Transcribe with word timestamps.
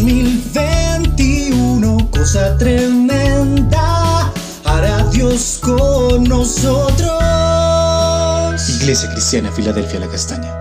2021, 0.00 2.08
cosa 2.10 2.56
tremenda, 2.56 4.32
hará 4.64 5.04
Dios 5.12 5.60
con 5.62 6.24
nosotros. 6.24 7.20
Iglesia 8.80 9.10
Cristiana, 9.12 9.52
Filadelfia, 9.52 10.00
la 10.00 10.08
Castaña. 10.08 10.56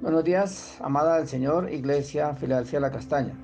Buenos 0.00 0.24
días, 0.24 0.78
amada 0.80 1.18
del 1.18 1.28
Señor, 1.28 1.70
Iglesia 1.70 2.34
Filadelfia 2.34 2.80
La 2.80 2.90
Castaña. 2.90 3.34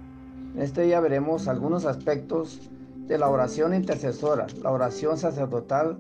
En 0.54 0.62
este 0.62 0.80
día 0.80 0.98
veremos 1.00 1.46
algunos 1.46 1.84
aspectos 1.84 2.70
de 3.06 3.18
la 3.18 3.28
oración 3.28 3.74
intercesora, 3.74 4.46
la 4.62 4.70
oración 4.70 5.18
sacerdotal 5.18 5.98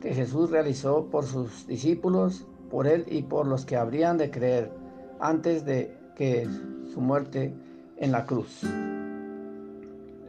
que 0.00 0.14
Jesús 0.14 0.50
realizó 0.50 1.06
por 1.06 1.24
sus 1.24 1.66
discípulos, 1.66 2.46
por 2.70 2.86
él 2.86 3.04
y 3.08 3.22
por 3.22 3.46
los 3.46 3.64
que 3.64 3.76
habrían 3.76 4.18
de 4.18 4.30
creer 4.30 4.70
antes 5.20 5.64
de 5.64 5.96
que 6.16 6.48
su 6.92 7.00
muerte 7.00 7.54
en 7.96 8.12
la 8.12 8.24
cruz. 8.26 8.62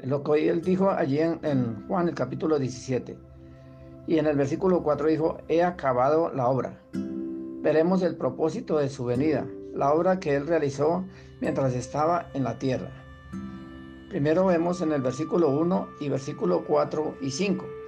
Lo 0.04 0.24
que 0.24 0.50
él 0.50 0.62
dijo 0.62 0.90
allí 0.90 1.20
en, 1.20 1.86
Juan 1.88 2.08
el 2.08 2.16
capítulo 2.16 2.58
17. 2.58 3.18
Y 4.08 4.18
en 4.18 4.26
el 4.26 4.38
versículo 4.38 4.82
4 4.82 5.08
dijo, 5.08 5.38
he 5.48 5.62
acabado 5.62 6.32
la 6.34 6.48
obra. 6.48 6.80
Veremos 7.62 8.02
el 8.02 8.16
propósito 8.16 8.78
de 8.78 8.90
su 8.90 9.06
venida, 9.06 9.46
la 9.74 9.94
obra 9.94 10.20
que 10.20 10.36
él 10.36 10.48
realizó 10.48 11.04
mientras 11.42 11.76
estaba 11.76 12.28
en 12.34 12.44
la 12.46 12.58
tierra. 12.58 12.90
Primero 14.10 14.46
vemos 14.46 14.82
en 14.82 14.94
el 14.94 15.02
versículo 15.02 15.50
1 15.50 15.90
y 16.00 16.10
versículo 16.10 16.64
4 16.66 17.18
y 17.22 17.30
5. 17.30 17.79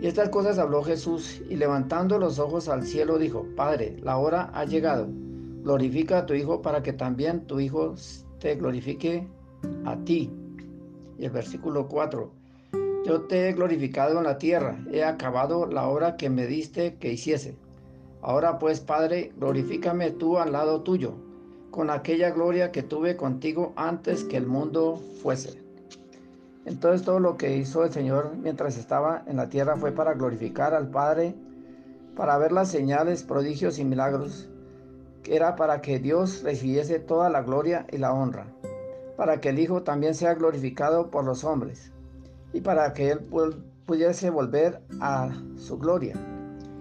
Y 0.00 0.06
estas 0.06 0.28
cosas 0.28 0.58
habló 0.58 0.82
Jesús 0.82 1.42
y 1.48 1.56
levantando 1.56 2.18
los 2.18 2.38
ojos 2.38 2.68
al 2.68 2.84
cielo 2.84 3.18
dijo, 3.18 3.46
Padre, 3.56 3.96
la 4.02 4.18
hora 4.18 4.50
ha 4.52 4.64
llegado, 4.64 5.08
glorifica 5.62 6.18
a 6.18 6.26
tu 6.26 6.34
Hijo 6.34 6.60
para 6.60 6.82
que 6.82 6.92
también 6.92 7.46
tu 7.46 7.60
Hijo 7.60 7.94
te 8.38 8.56
glorifique 8.56 9.26
a 9.86 9.96
ti. 10.04 10.30
Y 11.18 11.24
el 11.24 11.30
versículo 11.30 11.88
4, 11.88 12.30
yo 13.06 13.22
te 13.22 13.48
he 13.48 13.52
glorificado 13.54 14.18
en 14.18 14.24
la 14.24 14.36
tierra, 14.36 14.78
he 14.92 15.02
acabado 15.02 15.66
la 15.66 15.88
obra 15.88 16.16
que 16.16 16.28
me 16.28 16.46
diste 16.46 16.96
que 16.96 17.12
hiciese. 17.12 17.56
Ahora 18.20 18.58
pues, 18.58 18.80
Padre, 18.80 19.32
glorifícame 19.36 20.10
tú 20.10 20.38
al 20.38 20.52
lado 20.52 20.82
tuyo, 20.82 21.14
con 21.70 21.88
aquella 21.88 22.30
gloria 22.30 22.70
que 22.70 22.82
tuve 22.82 23.16
contigo 23.16 23.72
antes 23.76 24.24
que 24.24 24.36
el 24.36 24.46
mundo 24.46 25.00
fuese. 25.22 25.65
Entonces 26.66 27.06
todo 27.06 27.20
lo 27.20 27.36
que 27.36 27.56
hizo 27.56 27.84
el 27.84 27.92
Señor 27.92 28.32
mientras 28.36 28.76
estaba 28.76 29.22
en 29.26 29.36
la 29.36 29.48
tierra 29.48 29.76
fue 29.76 29.92
para 29.92 30.14
glorificar 30.14 30.74
al 30.74 30.88
Padre, 30.88 31.34
para 32.16 32.36
ver 32.38 32.50
las 32.50 32.68
señales, 32.68 33.22
prodigios 33.22 33.78
y 33.78 33.84
milagros, 33.84 34.50
que 35.22 35.36
era 35.36 35.54
para 35.54 35.80
que 35.80 36.00
Dios 36.00 36.42
recibiese 36.42 36.98
toda 36.98 37.30
la 37.30 37.42
gloria 37.42 37.86
y 37.92 37.98
la 37.98 38.12
honra, 38.12 38.48
para 39.16 39.40
que 39.40 39.50
el 39.50 39.60
Hijo 39.60 39.84
también 39.84 40.14
sea 40.14 40.34
glorificado 40.34 41.08
por 41.08 41.24
los 41.24 41.44
hombres, 41.44 41.92
y 42.52 42.60
para 42.60 42.92
que 42.92 43.12
Él 43.12 43.20
pudiese 43.86 44.30
volver 44.30 44.82
a 45.00 45.30
su 45.56 45.78
gloria 45.78 46.14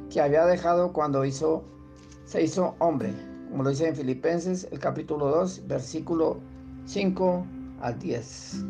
que 0.09 0.20
había 0.22 0.45
dejado 0.45 0.94
cuando 0.94 1.23
se 1.23 2.42
hizo 2.42 2.75
hombre, 2.80 3.14
como 3.52 3.64
lo 3.64 3.70
dice 3.70 3.88
en 3.88 3.95
Filipenses 3.95 4.67
el 4.72 4.80
capítulo 4.80 5.27
2, 5.27 5.67
versículo 5.67 6.39
5 6.86 7.45
al 7.81 7.99
10. 7.99 8.66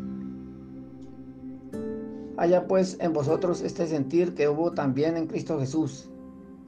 Haya 2.38 2.66
pues 2.66 2.98
en 3.00 3.12
vosotros 3.12 3.62
este 3.62 3.86
sentir 3.86 4.34
que 4.34 4.48
hubo 4.48 4.72
también 4.72 5.16
en 5.16 5.26
Cristo 5.26 5.58
Jesús, 5.58 6.10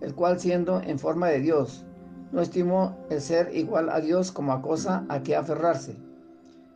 el 0.00 0.14
cual 0.14 0.40
siendo 0.40 0.80
en 0.80 0.98
forma 0.98 1.28
de 1.28 1.40
Dios, 1.40 1.84
no 2.32 2.40
estimó 2.40 2.96
el 3.10 3.20
ser 3.20 3.54
igual 3.54 3.90
a 3.90 4.00
Dios 4.00 4.32
como 4.32 4.52
a 4.52 4.62
cosa 4.62 5.04
a 5.08 5.22
que 5.22 5.36
aferrarse, 5.36 5.96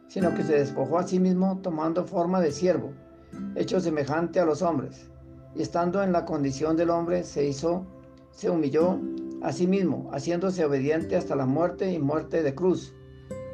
sino 0.09 0.35
que 0.35 0.43
se 0.43 0.59
despojó 0.59 0.99
a 0.99 1.07
sí 1.07 1.19
mismo 1.19 1.59
tomando 1.63 2.05
forma 2.05 2.41
de 2.41 2.53
siervo, 2.53 2.93
hecho 3.55 3.81
semejante 3.81 4.41
a 4.41 4.45
los 4.45 4.61
hombres. 4.61 5.09
Y 5.55 5.63
estando 5.63 6.03
en 6.03 6.13
la 6.13 6.25
condición 6.25 6.77
del 6.77 6.91
hombre, 6.91 7.25
se 7.25 7.47
hizo, 7.47 7.87
se 8.31 8.51
humilló 8.51 8.99
a 9.43 9.53
sí 9.53 9.67
mismo, 9.67 10.11
haciéndose 10.13 10.65
obediente 10.65 11.17
hasta 11.17 11.35
la 11.35 11.47
muerte 11.47 11.91
y 11.91 11.99
muerte 11.99 12.43
de 12.43 12.55
cruz, 12.55 12.95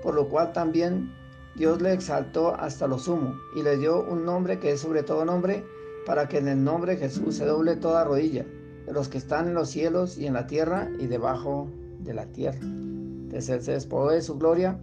por 0.03 0.15
lo 0.15 0.29
cual 0.29 0.53
también 0.53 1.13
Dios 1.59 1.83
le 1.83 1.93
exaltó 1.93 2.55
hasta 2.55 2.87
lo 2.87 3.01
sumo 3.01 3.35
y 3.57 3.63
le 3.63 3.77
dio 3.77 4.05
un 4.05 4.25
nombre 4.25 4.61
que 4.61 4.71
es 4.71 4.81
sobre 4.81 5.03
todo 5.03 5.25
nombre, 5.25 5.65
para 6.07 6.29
que 6.29 6.39
en 6.39 6.47
el 6.47 6.63
nombre 6.63 6.93
de 6.95 7.01
Jesús 7.01 7.35
se 7.35 7.45
doble 7.45 7.75
toda 7.75 8.05
rodilla, 8.05 8.47
de 8.87 8.93
los 8.93 9.09
que 9.09 9.19
están 9.19 9.49
en 9.49 9.55
los 9.55 9.69
cielos 9.69 10.17
y 10.19 10.27
en 10.27 10.35
la 10.35 10.47
tierra 10.47 10.89
y 11.01 11.09
debajo 11.09 11.69
de 11.99 12.15
la 12.15 12.27
tierra. 12.27 12.61
Entonces 12.63 13.65
se 13.65 13.73
despojó 13.73 14.11
de 14.11 14.23
su 14.23 14.39
gloria, 14.39 14.79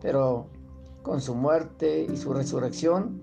pero 0.00 0.46
con 1.02 1.20
su 1.20 1.34
muerte 1.34 2.06
y 2.10 2.16
su 2.16 2.32
resurrección 2.32 3.20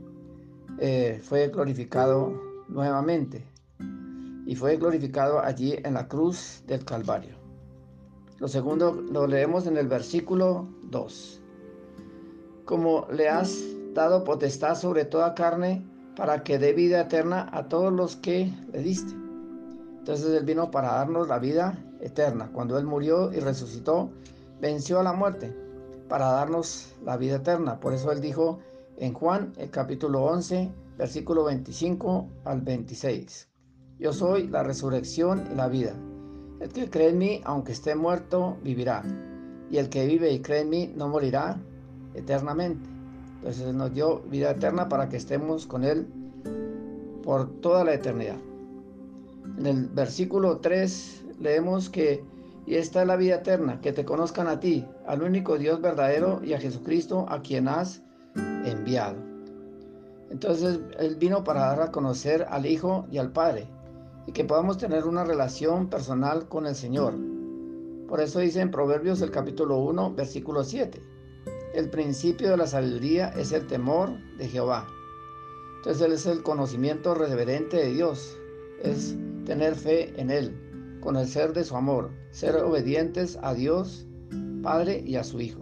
eh, 0.77 1.19
fue 1.23 1.47
glorificado 1.47 2.39
nuevamente 2.67 3.43
y 4.45 4.55
fue 4.55 4.77
glorificado 4.77 5.39
allí 5.39 5.73
en 5.83 5.95
la 5.95 6.07
cruz 6.07 6.61
del 6.67 6.85
Calvario. 6.85 7.35
Lo 8.37 8.47
segundo 8.47 8.93
lo 8.93 9.25
leemos 9.25 9.65
en 9.65 9.75
el 9.77 9.87
versículo 9.87 10.67
2. 10.83 11.41
Como 12.65 13.07
le 13.11 13.29
has 13.29 13.63
dado 13.93 14.23
potestad 14.23 14.75
sobre 14.75 15.05
toda 15.05 15.35
carne 15.35 15.85
para 16.15 16.43
que 16.43 16.57
dé 16.57 16.73
vida 16.73 17.01
eterna 17.01 17.47
a 17.51 17.67
todos 17.67 17.93
los 17.93 18.15
que 18.15 18.51
le 18.71 18.79
diste. 18.79 19.13
Entonces 19.99 20.33
Él 20.33 20.45
vino 20.45 20.71
para 20.71 20.93
darnos 20.93 21.27
la 21.27 21.39
vida 21.39 21.77
eterna. 22.01 22.49
Cuando 22.53 22.77
Él 22.77 22.85
murió 22.85 23.31
y 23.31 23.39
resucitó, 23.39 24.09
venció 24.59 24.99
a 24.99 25.03
la 25.03 25.13
muerte 25.13 25.55
para 26.07 26.27
darnos 26.31 26.93
la 27.03 27.17
vida 27.17 27.37
eterna. 27.37 27.79
Por 27.79 27.93
eso 27.93 28.11
Él 28.11 28.21
dijo 28.21 28.59
en 28.97 29.13
Juan, 29.13 29.53
el 29.57 29.69
capítulo 29.69 30.23
11, 30.23 30.71
versículo 30.97 31.43
25 31.43 32.27
al 32.45 32.61
26. 32.61 33.47
Yo 33.99 34.13
soy 34.13 34.47
la 34.47 34.63
resurrección 34.63 35.47
y 35.51 35.55
la 35.55 35.67
vida. 35.67 35.93
El 36.59 36.69
que 36.69 36.89
cree 36.89 37.09
en 37.09 37.17
mí, 37.17 37.41
aunque 37.43 37.73
esté 37.73 37.95
muerto, 37.95 38.57
vivirá. 38.63 39.03
Y 39.69 39.77
el 39.77 39.89
que 39.89 40.05
vive 40.05 40.31
y 40.31 40.41
cree 40.41 40.61
en 40.61 40.69
mí, 40.69 40.93
no 40.95 41.09
morirá 41.09 41.59
eternamente. 42.15 42.89
Entonces 43.37 43.73
nos 43.73 43.93
dio 43.93 44.21
vida 44.21 44.51
eterna 44.51 44.89
para 44.89 45.09
que 45.09 45.17
estemos 45.17 45.65
con 45.67 45.83
Él 45.83 46.07
por 47.23 47.49
toda 47.61 47.83
la 47.83 47.93
eternidad. 47.93 48.37
En 49.57 49.65
el 49.65 49.87
versículo 49.87 50.57
3 50.57 51.25
leemos 51.39 51.89
que, 51.89 52.23
y 52.65 52.75
esta 52.75 53.01
es 53.01 53.07
la 53.07 53.15
vida 53.15 53.35
eterna, 53.35 53.81
que 53.81 53.93
te 53.93 54.05
conozcan 54.05 54.47
a 54.47 54.59
ti, 54.59 54.85
al 55.05 55.21
único 55.21 55.57
Dios 55.57 55.81
verdadero 55.81 56.41
y 56.43 56.53
a 56.53 56.59
Jesucristo 56.59 57.25
a 57.29 57.41
quien 57.41 57.67
has 57.67 58.01
enviado. 58.65 59.17
Entonces 60.31 60.79
Él 60.99 61.15
vino 61.15 61.43
para 61.43 61.61
dar 61.61 61.81
a 61.81 61.91
conocer 61.91 62.45
al 62.49 62.65
Hijo 62.65 63.05
y 63.11 63.17
al 63.17 63.31
Padre 63.31 63.67
y 64.27 64.31
que 64.31 64.43
podamos 64.43 64.77
tener 64.77 65.05
una 65.05 65.23
relación 65.23 65.87
personal 65.87 66.47
con 66.47 66.65
el 66.65 66.75
Señor. 66.75 67.13
Por 68.07 68.19
eso 68.21 68.39
dice 68.39 68.61
en 68.61 68.71
Proverbios 68.71 69.21
el 69.21 69.31
capítulo 69.31 69.77
1, 69.79 70.13
versículo 70.13 70.63
7, 70.63 71.01
el 71.75 71.89
principio 71.89 72.49
de 72.51 72.57
la 72.57 72.67
sabiduría 72.67 73.29
es 73.29 73.51
el 73.51 73.67
temor 73.67 74.11
de 74.37 74.47
Jehová. 74.47 74.87
Entonces 75.77 76.01
Él 76.01 76.13
es 76.13 76.25
el 76.25 76.41
conocimiento 76.41 77.13
reverente 77.13 77.77
de 77.77 77.93
Dios, 77.93 78.37
es 78.81 79.15
tener 79.45 79.75
fe 79.75 80.13
en 80.19 80.31
Él, 80.31 80.99
conocer 81.01 81.51
de 81.53 81.65
su 81.65 81.75
amor, 81.75 82.11
ser 82.31 82.55
obedientes 82.55 83.37
a 83.41 83.53
Dios, 83.53 84.07
Padre 84.63 85.03
y 85.05 85.17
a 85.17 85.23
su 85.25 85.41
Hijo. 85.41 85.61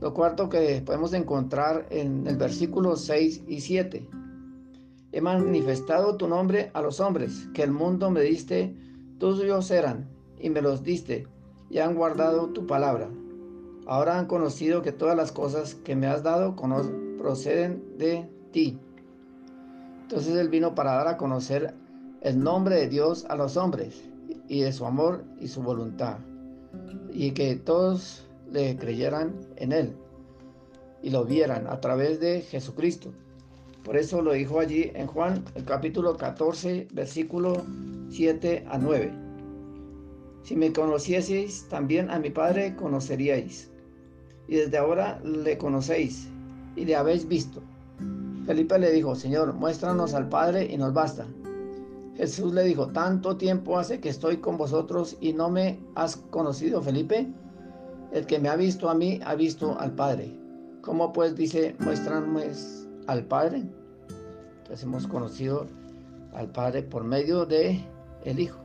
Lo 0.00 0.12
cuarto 0.12 0.50
que 0.50 0.82
podemos 0.84 1.14
encontrar 1.14 1.86
en 1.88 2.26
el 2.26 2.36
versículo 2.36 2.96
6 2.96 3.44
y 3.48 3.62
7. 3.62 4.08
He 5.10 5.20
manifestado 5.22 6.18
tu 6.18 6.28
nombre 6.28 6.70
a 6.74 6.82
los 6.82 7.00
hombres, 7.00 7.48
que 7.54 7.62
el 7.62 7.72
mundo 7.72 8.10
me 8.10 8.20
diste, 8.20 8.76
tuyos 9.18 9.70
eran, 9.70 10.06
y 10.38 10.50
me 10.50 10.60
los 10.60 10.82
diste, 10.82 11.26
y 11.70 11.78
han 11.78 11.94
guardado 11.94 12.50
tu 12.50 12.66
palabra. 12.66 13.08
Ahora 13.86 14.18
han 14.18 14.26
conocido 14.26 14.82
que 14.82 14.92
todas 14.92 15.16
las 15.16 15.32
cosas 15.32 15.74
que 15.74 15.96
me 15.96 16.06
has 16.06 16.22
dado 16.22 16.56
proceden 17.18 17.84
de 17.98 18.28
ti. 18.52 18.78
Entonces 20.02 20.36
Él 20.36 20.48
vino 20.48 20.74
para 20.74 20.94
dar 20.94 21.08
a 21.08 21.16
conocer 21.16 21.74
el 22.20 22.42
nombre 22.42 22.76
de 22.76 22.88
Dios 22.88 23.24
a 23.28 23.36
los 23.36 23.56
hombres, 23.56 24.02
y 24.48 24.60
de 24.60 24.72
su 24.72 24.86
amor 24.86 25.24
y 25.40 25.48
su 25.48 25.62
voluntad, 25.62 26.18
y 27.12 27.32
que 27.32 27.56
todos 27.56 28.26
le 28.50 28.76
creyeran 28.76 29.34
en 29.56 29.72
Él 29.72 29.96
y 31.02 31.10
lo 31.10 31.24
vieran 31.24 31.66
a 31.68 31.80
través 31.80 32.20
de 32.20 32.40
Jesucristo. 32.40 33.12
Por 33.84 33.96
eso 33.96 34.22
lo 34.22 34.32
dijo 34.32 34.58
allí 34.58 34.90
en 34.94 35.06
Juan, 35.06 35.44
el 35.54 35.64
capítulo 35.64 36.16
14, 36.16 36.88
versículo 36.92 37.64
7 38.08 38.64
a 38.68 38.78
9. 38.78 39.12
Si 40.42 40.56
me 40.56 40.72
conocieseis, 40.72 41.68
también 41.68 42.10
a 42.10 42.18
mi 42.18 42.30
Padre 42.30 42.74
conoceríais. 42.74 43.70
Y 44.48 44.56
desde 44.56 44.78
ahora 44.78 45.20
le 45.24 45.58
conocéis 45.58 46.28
y 46.76 46.84
le 46.84 46.96
habéis 46.96 47.26
visto. 47.26 47.62
Felipe 48.46 48.78
le 48.78 48.92
dijo, 48.92 49.16
Señor, 49.16 49.54
muéstranos 49.54 50.14
al 50.14 50.28
Padre 50.28 50.68
y 50.70 50.76
nos 50.76 50.92
basta. 50.92 51.26
Jesús 52.16 52.54
le 52.54 52.62
dijo, 52.62 52.86
tanto 52.88 53.36
tiempo 53.36 53.78
hace 53.78 54.00
que 54.00 54.08
estoy 54.08 54.38
con 54.38 54.56
vosotros 54.56 55.16
y 55.20 55.32
no 55.32 55.50
me 55.50 55.80
has 55.94 56.16
conocido, 56.16 56.80
Felipe. 56.80 57.26
El 58.12 58.26
que 58.26 58.38
me 58.38 58.48
ha 58.48 58.56
visto 58.56 58.88
a 58.88 58.94
mí 58.94 59.20
ha 59.24 59.34
visto 59.34 59.78
al 59.78 59.92
Padre. 59.92 60.32
¿Cómo 60.80 61.12
pues 61.12 61.34
dice, 61.34 61.74
muéstrame 61.80 62.44
al 63.08 63.24
Padre? 63.24 63.64
Entonces 64.58 64.84
hemos 64.84 65.06
conocido 65.08 65.66
al 66.32 66.50
Padre 66.52 66.82
por 66.82 67.02
medio 67.02 67.44
de 67.46 67.80
el 68.24 68.38
Hijo. 68.38 68.60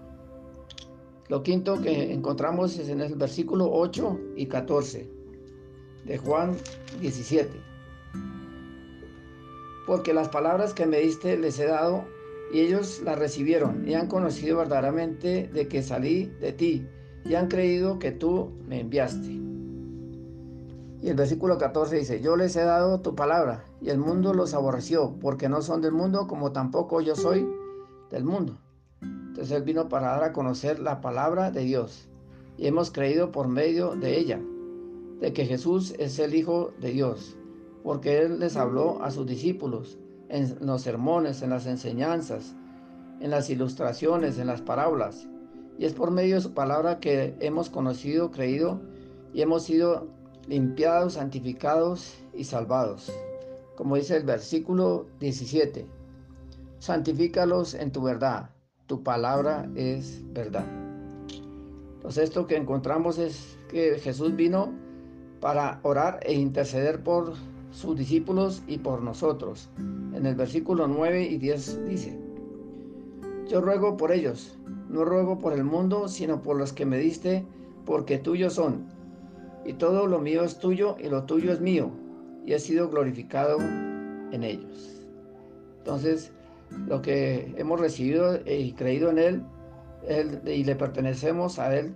Lo 1.27 1.41
quinto 1.41 1.81
que 1.81 2.13
encontramos 2.13 2.77
es 2.77 2.89
en 2.89 3.01
el 3.01 3.15
versículo 3.15 3.69
8 3.71 4.19
y 4.35 4.45
14 4.45 5.20
de 6.05 6.17
Juan 6.17 6.55
17. 6.99 7.49
Porque 9.87 10.13
las 10.13 10.29
palabras 10.29 10.73
que 10.73 10.85
me 10.85 10.99
diste 10.99 11.37
les 11.37 11.59
he 11.59 11.65
dado 11.65 12.05
y 12.53 12.59
ellos 12.59 13.01
las 13.03 13.17
recibieron 13.17 13.87
y 13.87 13.93
han 13.93 14.07
conocido 14.07 14.57
verdaderamente 14.57 15.49
de 15.53 15.67
que 15.67 15.83
salí 15.83 16.25
de 16.39 16.51
ti 16.51 16.87
y 17.25 17.35
han 17.35 17.47
creído 17.47 17.99
que 17.99 18.11
tú 18.11 18.51
me 18.67 18.79
enviaste. 18.79 19.39
Y 21.01 21.09
el 21.09 21.15
versículo 21.15 21.57
14 21.57 21.95
dice, 21.95 22.21
yo 22.21 22.35
les 22.35 22.55
he 22.55 22.63
dado 22.63 23.01
tu 23.01 23.15
palabra 23.15 23.65
y 23.81 23.89
el 23.89 23.97
mundo 23.97 24.33
los 24.33 24.53
aborreció 24.53 25.15
porque 25.19 25.49
no 25.49 25.61
son 25.61 25.81
del 25.81 25.93
mundo 25.93 26.27
como 26.27 26.51
tampoco 26.51 27.01
yo 27.01 27.15
soy 27.15 27.47
del 28.11 28.23
mundo. 28.23 28.57
Entonces 29.01 29.51
Él 29.51 29.63
vino 29.63 29.89
para 29.89 30.07
dar 30.07 30.23
a 30.23 30.33
conocer 30.33 30.79
la 30.79 31.01
palabra 31.01 31.49
de 31.49 31.61
Dios 31.61 32.07
y 32.57 32.67
hemos 32.67 32.91
creído 32.91 33.31
por 33.31 33.47
medio 33.47 33.95
de 33.95 34.19
ella, 34.19 34.39
de 35.21 35.31
que 35.31 35.45
Jesús 35.45 35.93
es 35.97 36.19
el 36.19 36.35
Hijo 36.35 36.73
de 36.81 36.91
Dios, 36.91 37.37
porque 37.83 38.19
Él 38.19 38.39
les 38.39 38.57
habló 38.57 39.01
a 39.01 39.11
sus 39.11 39.25
discípulos 39.25 39.97
en 40.27 40.57
los 40.59 40.81
sermones, 40.81 41.41
en 41.41 41.51
las 41.51 41.65
enseñanzas, 41.65 42.53
en 43.21 43.31
las 43.31 43.49
ilustraciones, 43.49 44.37
en 44.37 44.47
las 44.47 44.61
parábolas. 44.61 45.29
Y 45.77 45.85
es 45.85 45.93
por 45.93 46.11
medio 46.11 46.35
de 46.35 46.41
su 46.41 46.53
palabra 46.53 46.99
que 46.99 47.35
hemos 47.39 47.69
conocido, 47.69 48.31
creído 48.31 48.81
y 49.33 49.41
hemos 49.41 49.63
sido 49.63 50.09
limpiados, 50.47 51.13
santificados 51.13 52.17
y 52.33 52.43
salvados. 52.43 53.13
Como 53.77 53.95
dice 53.95 54.17
el 54.17 54.23
versículo 54.23 55.05
17, 55.19 55.85
santifícalos 56.79 57.73
en 57.73 57.93
tu 57.93 58.01
verdad 58.01 58.49
tu 58.91 59.03
palabra 59.03 59.69
es 59.73 60.21
verdad. 60.33 60.65
Entonces 61.95 62.25
esto 62.25 62.45
que 62.45 62.57
encontramos 62.57 63.19
es 63.19 63.57
que 63.69 63.97
Jesús 63.99 64.35
vino 64.35 64.73
para 65.41 65.79
orar 65.83 66.19
e 66.23 66.33
interceder 66.33 67.03
por 67.03 67.33
sus 67.71 67.97
discípulos 67.97 68.63
y 68.67 68.77
por 68.77 69.01
nosotros. 69.01 69.69
En 70.13 70.25
el 70.25 70.35
versículo 70.35 70.87
9 70.87 71.23
y 71.23 71.37
10 71.37 71.85
dice, 71.87 72.17
yo 73.47 73.59
ruego 73.59 73.97
por 73.97 74.11
ellos, 74.11 74.57
no 74.87 75.03
ruego 75.03 75.39
por 75.39 75.53
el 75.53 75.63
mundo, 75.63 76.07
sino 76.07 76.41
por 76.41 76.55
los 76.57 76.71
que 76.71 76.85
me 76.85 76.97
diste, 76.97 77.45
porque 77.85 78.17
tuyos 78.17 78.53
son. 78.53 78.85
Y 79.65 79.73
todo 79.73 80.07
lo 80.07 80.19
mío 80.19 80.43
es 80.43 80.59
tuyo 80.59 80.95
y 80.99 81.09
lo 81.09 81.23
tuyo 81.23 81.51
es 81.51 81.59
mío, 81.59 81.89
y 82.45 82.53
he 82.53 82.59
sido 82.59 82.89
glorificado 82.89 83.57
en 83.59 84.43
ellos. 84.43 85.01
Entonces, 85.79 86.31
lo 86.87 87.01
que 87.01 87.53
hemos 87.57 87.79
recibido 87.79 88.39
y 88.45 88.73
creído 88.73 89.09
en 89.09 89.17
Él, 89.17 89.43
y 90.45 90.63
le 90.63 90.75
pertenecemos 90.75 91.59
a 91.59 91.77
Él 91.77 91.93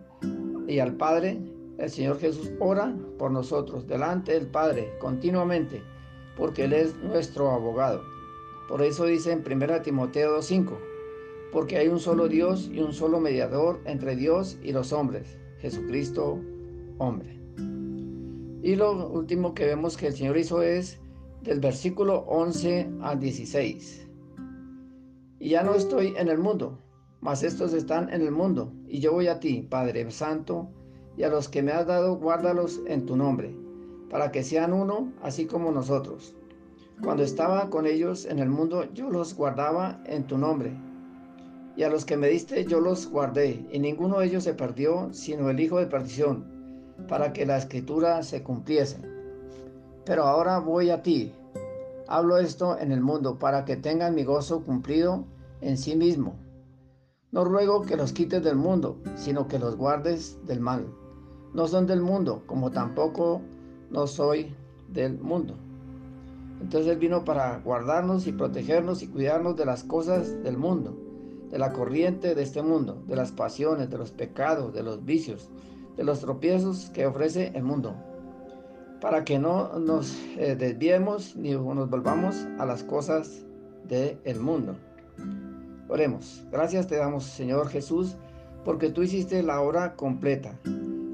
y 0.67 0.79
al 0.79 0.93
Padre, 0.93 1.39
el 1.77 1.89
Señor 1.89 2.19
Jesús 2.19 2.51
ora 2.59 2.95
por 3.17 3.31
nosotros 3.31 3.87
delante 3.87 4.33
del 4.33 4.47
Padre 4.47 4.93
continuamente, 4.99 5.81
porque 6.37 6.65
Él 6.65 6.73
es 6.73 6.95
nuestro 6.97 7.51
abogado. 7.51 8.03
Por 8.67 8.81
eso 8.81 9.05
dice 9.05 9.31
en 9.31 9.43
1 9.45 9.81
Timoteo 9.81 10.37
2.5, 10.37 10.77
porque 11.51 11.77
hay 11.77 11.87
un 11.87 11.99
solo 11.99 12.27
Dios 12.27 12.69
y 12.73 12.79
un 12.79 12.93
solo 12.93 13.19
mediador 13.19 13.81
entre 13.85 14.15
Dios 14.15 14.57
y 14.63 14.71
los 14.71 14.91
hombres, 14.91 15.37
Jesucristo 15.59 16.39
hombre. 16.97 17.39
Y 18.61 18.75
lo 18.75 19.07
último 19.09 19.53
que 19.53 19.65
vemos 19.65 19.95
que 19.95 20.07
el 20.07 20.13
Señor 20.13 20.37
hizo 20.37 20.61
es 20.61 20.99
del 21.43 21.59
versículo 21.59 22.19
11 22.27 22.89
al 23.01 23.19
16. 23.19 24.07
Y 25.39 25.49
ya 25.49 25.61
no 25.61 25.75
estoy 25.75 26.15
en 26.17 26.29
el 26.29 26.39
mundo, 26.39 26.79
mas 27.21 27.43
estos 27.43 27.73
están 27.73 28.11
en 28.11 28.21
el 28.21 28.31
mundo. 28.31 28.73
Y 28.87 28.99
yo 28.99 29.13
voy 29.13 29.27
a 29.27 29.39
ti, 29.39 29.61
Padre 29.69 30.09
Santo, 30.09 30.71
y 31.17 31.23
a 31.23 31.29
los 31.29 31.49
que 31.49 31.63
me 31.63 31.71
has 31.71 31.87
dado, 31.87 32.15
guárdalos 32.15 32.81
en 32.87 33.05
tu 33.05 33.15
nombre, 33.15 33.55
para 34.09 34.31
que 34.31 34.43
sean 34.43 34.73
uno, 34.73 35.11
así 35.21 35.45
como 35.45 35.71
nosotros. 35.71 36.35
Cuando 37.03 37.23
estaba 37.23 37.69
con 37.69 37.85
ellos 37.85 38.25
en 38.25 38.39
el 38.39 38.49
mundo, 38.49 38.85
yo 38.93 39.09
los 39.09 39.35
guardaba 39.35 40.01
en 40.05 40.27
tu 40.27 40.37
nombre. 40.37 40.71
Y 41.75 41.83
a 41.83 41.89
los 41.89 42.05
que 42.05 42.15
me 42.15 42.29
diste, 42.29 42.65
yo 42.65 42.79
los 42.79 43.09
guardé, 43.09 43.65
y 43.71 43.79
ninguno 43.79 44.19
de 44.19 44.27
ellos 44.27 44.45
se 44.45 44.53
perdió, 44.53 45.09
sino 45.11 45.49
el 45.49 45.59
hijo 45.59 45.77
de 45.77 45.87
perdición, 45.87 46.45
para 47.09 47.33
que 47.33 47.45
la 47.45 47.57
escritura 47.57 48.23
se 48.23 48.43
cumpliese. 48.43 48.97
Pero 50.05 50.23
ahora 50.23 50.59
voy 50.59 50.89
a 50.89 51.01
ti. 51.01 51.33
Hablo 52.07 52.37
esto 52.37 52.77
en 52.79 52.91
el 52.91 53.01
mundo, 53.01 53.39
para 53.39 53.65
que 53.65 53.75
tengan 53.75 54.15
mi 54.15 54.23
gozo 54.23 54.63
cumplido 54.63 55.25
en 55.59 55.77
sí 55.77 55.95
mismo. 55.95 56.35
No 57.31 57.43
ruego 57.43 57.81
que 57.81 57.97
los 57.97 58.13
quites 58.13 58.41
del 58.41 58.55
mundo, 58.55 58.97
sino 59.15 59.49
que 59.49 59.59
los 59.59 59.75
guardes 59.75 60.37
del 60.45 60.61
mal. 60.61 60.87
No 61.55 61.69
son 61.69 61.87
del 61.87 62.01
mundo, 62.01 62.43
como 62.47 62.69
tampoco 62.69 63.41
no 63.89 64.07
soy 64.07 64.53
del 64.89 65.17
mundo. 65.17 65.55
Entonces 66.59 66.91
Él 66.91 66.97
vino 66.97 67.23
para 67.23 67.59
guardarnos 67.59 68.27
y 68.27 68.33
protegernos 68.33 69.01
y 69.01 69.07
cuidarnos 69.07 69.55
de 69.55 69.65
las 69.65 69.85
cosas 69.85 70.43
del 70.43 70.57
mundo, 70.57 70.97
de 71.49 71.57
la 71.57 71.71
corriente 71.71 72.35
de 72.35 72.43
este 72.43 72.61
mundo, 72.61 73.01
de 73.07 73.15
las 73.15 73.31
pasiones, 73.31 73.89
de 73.89 73.97
los 73.97 74.11
pecados, 74.11 74.73
de 74.73 74.83
los 74.83 75.05
vicios, 75.05 75.49
de 75.95 76.03
los 76.03 76.19
tropiezos 76.19 76.89
que 76.89 77.05
ofrece 77.05 77.53
el 77.55 77.63
mundo, 77.63 77.95
para 78.99 79.23
que 79.23 79.39
no 79.39 79.79
nos 79.79 80.13
eh, 80.37 80.57
desviemos 80.57 81.37
ni 81.37 81.51
nos 81.51 81.89
volvamos 81.89 82.35
a 82.59 82.65
las 82.65 82.83
cosas 82.83 83.45
del 83.87 84.41
mundo. 84.41 84.75
Oremos. 85.87 86.43
Gracias 86.51 86.87
te 86.87 86.97
damos, 86.97 87.23
Señor 87.23 87.69
Jesús, 87.69 88.17
porque 88.65 88.89
tú 88.89 89.03
hiciste 89.03 89.41
la 89.41 89.61
obra 89.61 89.95
completa, 89.95 90.59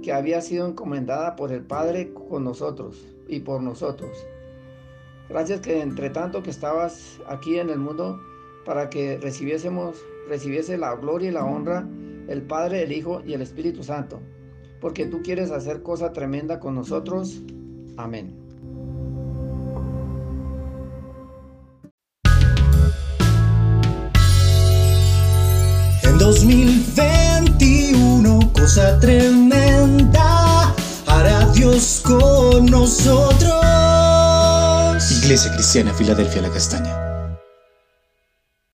que 0.01 0.13
había 0.13 0.41
sido 0.41 0.67
encomendada 0.67 1.35
por 1.35 1.51
el 1.51 1.61
Padre 1.61 2.13
con 2.13 2.43
nosotros 2.43 3.07
y 3.27 3.41
por 3.41 3.61
nosotros. 3.61 4.25
Gracias 5.29 5.61
que 5.61 5.81
entre 5.81 6.09
tanto 6.09 6.43
que 6.43 6.49
estabas 6.49 7.19
aquí 7.27 7.57
en 7.57 7.69
el 7.69 7.79
mundo, 7.79 8.19
para 8.65 8.89
que 8.89 9.17
recibiésemos, 9.17 10.03
recibiese 10.27 10.77
la 10.77 10.95
gloria 10.95 11.29
y 11.29 11.31
la 11.31 11.45
honra 11.45 11.87
el 12.27 12.41
Padre, 12.43 12.83
el 12.83 12.91
Hijo 12.91 13.21
y 13.25 13.33
el 13.33 13.41
Espíritu 13.41 13.83
Santo, 13.83 14.19
porque 14.79 15.05
tú 15.05 15.21
quieres 15.21 15.51
hacer 15.51 15.83
cosa 15.83 16.13
tremenda 16.13 16.59
con 16.59 16.73
nosotros. 16.75 17.41
Amén. 17.97 18.33
En 26.03 26.17
2021, 26.17 28.51
cosa 28.53 28.99
tremenda, 28.99 29.60
Nosotros. 32.69 33.51
Iglesia 35.23 35.51
Cristiana 35.53 35.91
Filadelfia 35.93 36.43
La 36.43 36.49
Castaña. 36.51 37.00